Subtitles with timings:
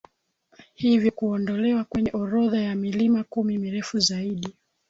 [0.73, 4.53] hivyo kuondolewa kwenye orodha ya milima kumi mirefu zaidi